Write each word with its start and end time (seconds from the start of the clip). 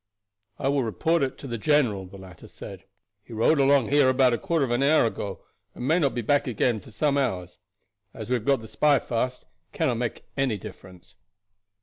"I 0.57 0.67
will 0.67 0.81
report 0.83 1.21
it 1.21 1.37
to 1.37 1.47
the 1.47 1.59
general," 1.59 2.07
the 2.07 2.17
latter 2.17 2.47
said; 2.47 2.85
"he 3.23 3.33
rode 3.33 3.59
along 3.59 3.89
here 3.89 4.09
about 4.09 4.33
a 4.33 4.37
quarter 4.39 4.65
of 4.65 4.71
an 4.71 4.81
hour 4.81 5.05
ago, 5.05 5.43
and 5.75 5.87
may 5.87 5.99
not 5.99 6.15
be 6.15 6.23
back 6.23 6.47
again 6.47 6.79
for 6.79 6.89
some 6.89 7.19
hours. 7.19 7.59
As 8.11 8.27
we 8.27 8.33
have 8.33 8.45
got 8.45 8.61
the 8.61 8.67
spy 8.67 8.97
fast 8.97 9.43
it 9.43 9.77
cannot 9.77 9.97
make 9.97 10.23
any 10.35 10.57
difference." 10.57 11.13